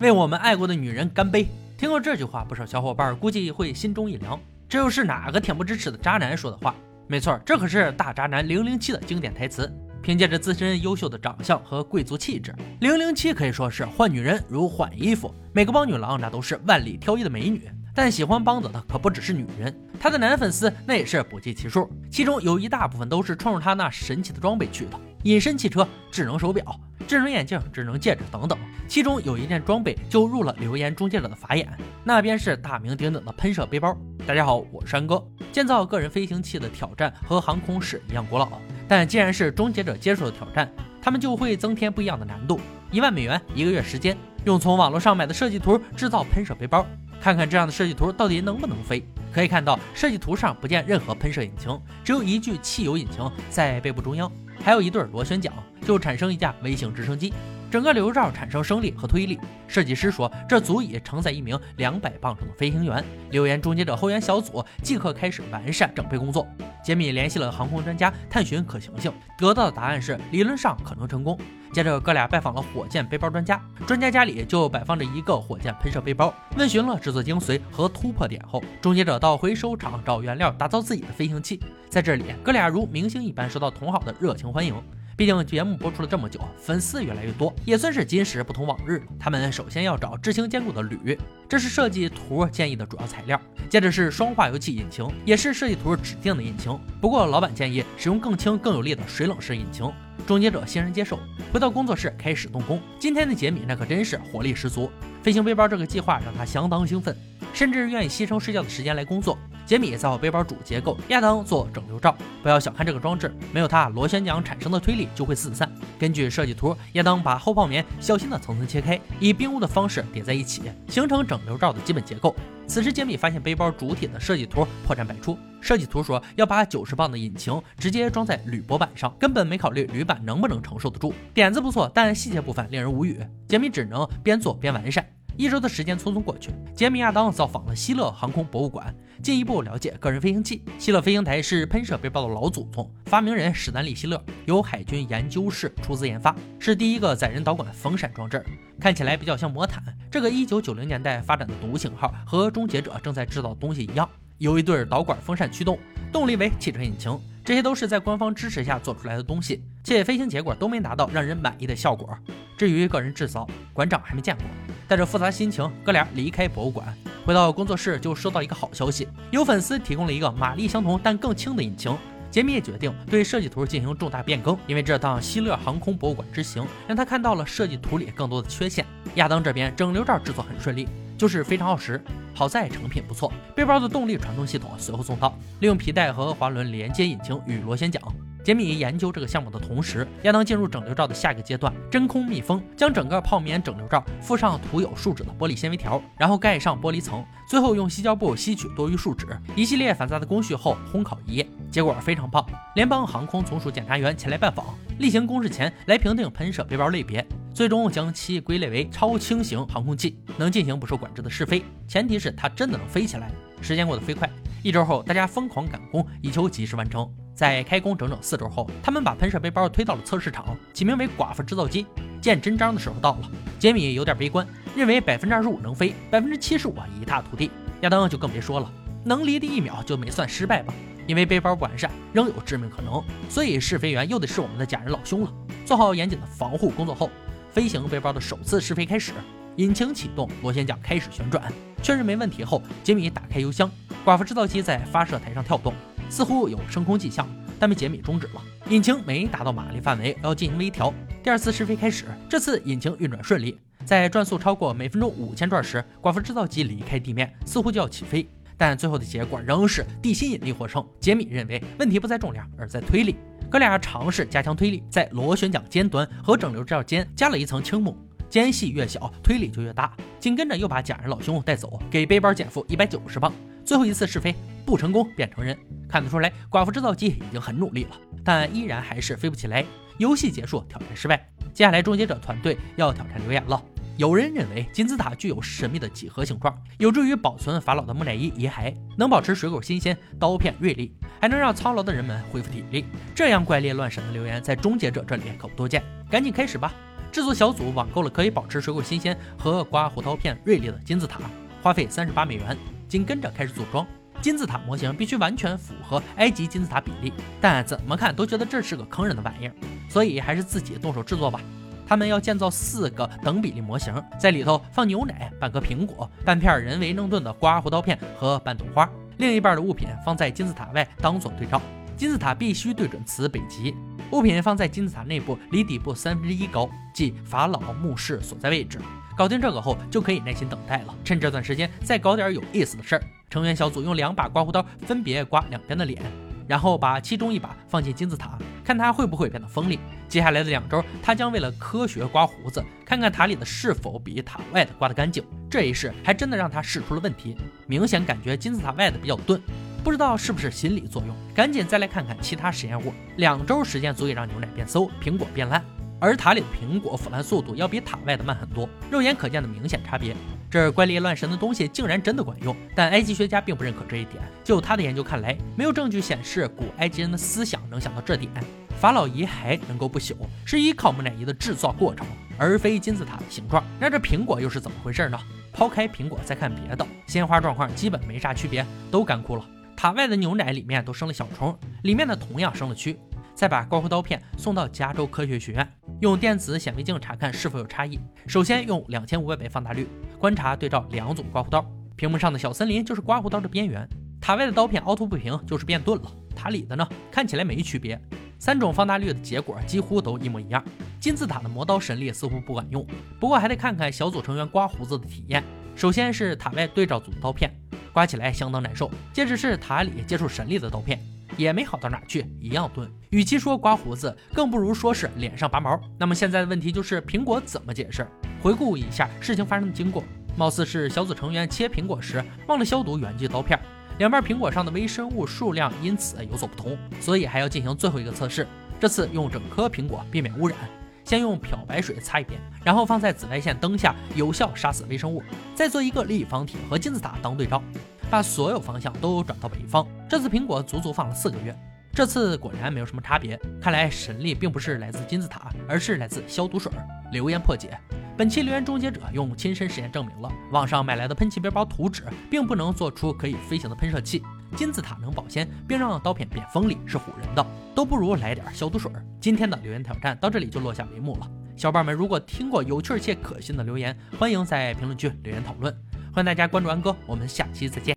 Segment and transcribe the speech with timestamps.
[0.00, 1.48] 为我们爱过的女人干杯！
[1.78, 4.38] 听过这句话，不少小伙伴估计会心中一凉。
[4.68, 6.74] 这又是哪个恬不知耻的渣男说的话？
[7.08, 9.72] 没错，这可是大渣男零零七的经典台词。
[10.02, 15.34] 凭借着自身优秀的长相和贵族气质，零零七可以说是换女人如换衣服。
[15.54, 21.90] 每个帮女郎那都是万里挑一的美女，但喜欢帮子的可不只是女人，他的男粉丝那也是不计其数。
[22.10, 26.78] 其中有一大部分都是冲着他那神奇的装备去的：隐身汽车、智能手表。
[27.06, 28.58] 智能眼镜、智能戒指等等，
[28.88, 31.68] 其中有一件装备就入了留言终结者的法眼，
[32.02, 33.96] 那便是大名鼎鼎的喷射背包。
[34.26, 35.24] 大家好，我是山哥。
[35.52, 38.48] 建造个人飞行器的挑战和航空史一样古老，
[38.88, 40.68] 但既然是终结者接受的挑战，
[41.00, 42.60] 他们就会增添不一样的难度。
[42.90, 46.84] 一万美元，一个月时间，用从网络上买的设计图制造喷射背包，
[47.20, 49.06] 看看这样的设计图到底能不能飞。
[49.32, 54.28] 可以看到，设计图上不见任何喷射引擎，只有一具汽油引擎在背部中央。
[54.64, 55.52] 还有一对螺旋桨，
[55.86, 57.32] 就产生一架微型直升机，
[57.70, 59.38] 整个流罩产生升力和推力。
[59.68, 63.04] 设计师说，这足以承载一名两百磅重的飞行员。
[63.30, 66.46] 留言终结者后援小组即刻开始完善整备工作。
[66.82, 71.38] 杰米联系了航空专家，探寻可行性，得到的答案是理论上可能成功。
[71.72, 76.34] 接着，哥俩拜访了火箭背包专家，专家家里就摆放着一个火箭喷射背包。
[76.56, 81.60] 问询了制作精髓和突破点后，终结者到回收厂找原料，打造自己的飞行器。
[81.88, 84.74] 在这里，哥俩如明星一般受到同好的热情欢迎。
[85.16, 89.02] 毕竟节目播出了这么久，粉丝越来越多，也算是今时不同往日。
[89.18, 93.40] 他们首先要找智行坚固的铝，这是设计图建议的主要材料。
[93.70, 96.78] 接着是双化油器引擎，也是设计图指定的引擎。
[97.00, 99.90] 不过老板建议使用更轻更有力的水冷式引擎。
[100.26, 101.18] 终结者欣然接受，
[101.50, 102.78] 回到工作室开始动工。
[102.98, 104.90] 今天的杰米那可真是活力十足，
[105.22, 107.16] 飞行背包这个计划让他相当兴奋，
[107.54, 109.38] 甚至愿意牺牲睡觉的时间来工作。
[109.66, 112.16] 杰米造背包主结构，亚当做整流罩。
[112.40, 115.68] 不要小看这个装置，没有它，螺旋桨产生的推力就会四散。
[115.98, 122.32] 根据设计图，亚当把厚泡棉小心的层层切开，以冰屋的方式叠在一起，形成整流罩的基本结构。
[122.68, 125.36] 此时，杰米发现背包主体的设计图破绽百出。
[125.60, 131.12] 设计图说要把九十磅的引擎直接装在铝箔板上，根本没考虑铝板能不能承受得住。
[131.34, 133.20] 点子不错，但细节部分令人无语。
[133.48, 135.04] 杰米只能边做边完善。
[135.38, 140.64] 一周的时间匆匆过去，杰米亚当造访了希勒航空博物馆，进一步了解个人飞行器。
[140.78, 148.42] 希勒飞行台是喷射背包的老祖宗，发明人史丹利·希勒由海军研究室出资研发，是第一个载人导管风扇装置，
[148.80, 149.82] 看起来比较像魔毯。
[150.10, 154.08] 这个一九九零年代发展的独型号和终结者正在制造的东西一样，
[154.38, 155.78] 有一对导管风扇驱动，
[156.10, 157.18] 动力为汽车引擎。
[157.44, 162.16] 这些都是在官方支持下做出来的东西，且飞行结果都没达到让人满意的效果。
[162.56, 164.44] 至于个人制造，馆长还没见过。
[164.88, 166.86] 带着复杂心情，哥俩离开博物馆，
[167.24, 171.96] 回到工作室就收到一个好消息：有粉丝提供了一个马力相同但更轻的引擎。
[172.30, 178.84] 杰米也决定对设计图进行重大变更，因为这趟希勒航空博物馆之行让他看到了设计图里更多的缺陷。
[179.14, 180.86] 亚当这边整流罩制作很顺利，
[181.16, 182.02] 就是非常耗时，
[182.34, 183.32] 好在成品不错。
[183.54, 188.02] 背包的动力传动系统随后送到，利用皮带和滑轮连接引擎与螺旋桨。
[188.46, 199.26] 杰米研究这个项目的同时，亚当进入整流罩的下一个阶段——真空密封，将整个泡棉整流罩附上涂有树脂的玻璃纤维条，然后盖上玻璃层，最后用吸胶布吸取多余树脂。
[199.56, 202.46] 一系列繁杂的工序后，烘烤一夜，结果非常棒。
[202.76, 204.64] 联邦航空总署检查员前来拜访，
[205.00, 213.28] 例行公事前来评定喷射背包类别，最终将其归类为超轻型航空器，能进行不受管制的试飞，前提是它真的能飞起来。
[213.60, 214.30] 时间过得飞快，
[214.62, 217.12] 一周后，大家疯狂赶工，以求及时完成。
[217.36, 221.86] 在开工整整四周后，他们把喷射背包推到了测试场，起名为“寡妇制造机”。
[222.18, 227.50] 见真章的时候到了，杰米有点悲观，认为百分之二十五能飞，百分之七十五一塌涂地。
[227.82, 228.72] 亚当就更别说了，
[229.04, 230.72] 能离地一秒就没算失败吧？
[231.06, 235.30] 因为背包不完善，仍有致命可能，所以试飞员又得是我们的假人老兄了。
[235.66, 237.10] 做好严谨的防护工作后，
[237.52, 239.12] 飞行背包的首次试飞开始，
[239.56, 243.70] 引擎启动，螺旋桨开始旋转，确认没问题后，杰米打开油箱，
[244.06, 245.74] 寡妇制造机在发射台上跳动。
[246.08, 247.28] 似乎有升空迹象，
[247.58, 248.42] 但被杰米终止了。
[248.68, 250.92] 引擎没达到马力范围，要进行微调。
[251.22, 258.28] 第二次试飞开始，这次引擎运转顺利，在转速超过每分钟五千转时，寡妇制造机离开地面，似乎就要起飞。
[258.56, 260.82] 但最后的结果仍是地心引力获胜。
[260.98, 263.16] 杰米认为问题不在重量，而在推力。
[263.50, 267.96] 哥俩尝试加强推力，在螺旋桨尖端和整流罩间加了一层青木，
[268.30, 269.94] 间隙越小，推力就越大。
[270.18, 273.32] 紧跟着又把假人老兄带走，给背包减负一百九十磅。
[273.64, 274.34] 最后一次试飞
[274.66, 275.56] 不成功，变成人。
[275.88, 277.92] 看得出来，寡妇制造机已经很努力了，
[278.24, 279.64] 但依然还是飞不起来。
[279.98, 281.26] 游戏结束，挑战失败。
[281.54, 283.62] 接下来，终结者团队要挑战留言了。
[283.96, 292.84] 有人认为金字塔具有神秘的几何形状，有助于保存法老的木乃伊遗骸，能保持水果新鲜、刀片锐利，还能让操劳的人们恢复体力。
[293.14, 295.82] 这样怪力乱神的留言，在终结者这里可不多见。
[296.10, 296.74] 赶紧开始吧！
[297.10, 301.20] 制作小组网购了可以保持水果新鲜和刮胡刀片锐利的金字塔，
[301.62, 302.54] 花费三十八美元。
[302.86, 303.86] 紧跟着开始组装
[304.26, 309.54] 金字塔模型，必须完全符合埃及金字塔比例，但怎么看都觉得这是个坑人的玩意儿，
[309.88, 311.40] 所以还是自己动手制作吧。
[311.86, 321.62] 他们要建造四个等比例模型，在里头放牛奶、半颗苹果、半片人为能炖的刮胡刀片和半朵花，另一半的物品放在金字塔外当做对照。
[321.96, 323.72] 金字塔必须对准此北极。
[324.10, 328.80] 物品放在金字塔内部，离底部三分之一高，即法老墓室所在位置。
[329.16, 330.92] 搞定这个后，就可以耐心等待了。
[331.04, 333.02] 趁这段时间，再搞点有意思的事儿。
[333.28, 336.00] 成员小组用两把刮胡刀分别刮两边的脸，
[336.46, 339.78] 然后把其中一把放进金字塔，看它会不会变得锋利。
[340.08, 345.22] 接下来的两周，他将为了科学刮胡子，看看塔里的是否比塔外的刮得干净。
[345.50, 347.36] 这一试还真的让他试出了问题，
[347.66, 349.40] 明显感觉金字塔外的比较钝。
[349.82, 352.92] 不知道是不是心理作用，赶紧再来看看其他实验物。
[353.16, 355.64] 两周时间足以让牛奶变馊，苹果变烂，
[356.00, 360.14] 而塔里的苹果腐烂速度要比塔外的慢很多，肉眼可见的明显差别。
[360.50, 364.22] 这怪力乱神的东西竟然真的管用，但埃及学家并不认可这一点。
[364.44, 368.30] 就他的研究看来，没有证据显示古埃及人的思想能想到这点。
[368.78, 370.14] 法老遗骸能够不朽，
[370.44, 372.06] 是依靠木乃伊的制造过程，
[372.36, 373.64] 而非金字塔的形状。
[373.80, 375.18] 那这苹果又是怎么回事呢？
[375.52, 379.44] 抛开苹果再看别的，鲜花状况基本没啥区别，都干枯了。
[379.74, 382.96] 塔外的牛奶里面都生了小虫，里面的同样生了蛆。
[383.34, 388.00] 再把刮胡刀片送到加州科学学院，用电子显微镜查看是否有差异。
[388.26, 389.86] 首先用两千五百倍放大率
[390.18, 391.64] 观察对照两种刮胡刀，
[391.94, 393.88] 屏幕上的小森林就是刮胡刀的边缘，
[394.20, 398.00] 塔外的刀片凹凸不平就是变钝了，塔里的呢看起来没区别。
[398.38, 400.62] 三种放大率的结果几乎都一模一样。
[401.00, 402.86] 金字塔的磨刀神力似乎不管用，
[403.18, 405.42] 不过还得看看小组成员刮胡子的体验。
[405.74, 407.50] 首先是塔外对照组的刀片。
[407.92, 408.90] 刮起来相当难受。
[409.10, 411.00] 接着是塔里接触神力的刀片，
[411.38, 412.86] 也没好到哪去，一样钝。
[413.10, 415.80] 与其说刮胡子，更不如说是脸上拔毛。
[415.98, 418.06] 那么现在的问题就是苹果怎么解释？
[418.42, 420.02] 回顾一下事情发生的经过，
[420.36, 423.58] 貌似是小组成员切苹果时忘了消毒原剂刀片，
[423.98, 428.46] 两半苹果上的微生物数量因此有所不同，所以还要进行最后一个测试。
[428.78, 430.56] 这次用整颗苹果避免污染。
[431.04, 435.22] 先用漂白水擦一遍，然后放在紫外线灯下，有效杀死微生物。
[435.54, 437.62] 再做一个立方体和金字塔当对照，
[438.10, 439.86] 把所有方向都转到北方。
[440.10, 441.56] 这次苹果足足放了四个月，
[441.96, 443.40] 这次果然没有什么差别。
[443.58, 446.70] 看来神力并不是来自金字塔，而是来自消毒水。
[447.10, 447.70] 留言破解。
[448.18, 454.22] 本期留言终结者用亲身实验证明了，网上买来的喷气背包图纸并不能做出可以飞行的喷射器。
[454.54, 458.92] 金字塔能保鲜并让刀片变锋利是唬人的，都不如来点消毒水。
[459.18, 461.26] 今天的留言挑战到这里就落下帷幕了。
[461.56, 465.74] 小伙伴们如果听过有趣且可信的留言，欢迎在评论区留言讨论。
[466.12, 467.84] 欢迎大家关注安哥，我们下期再见。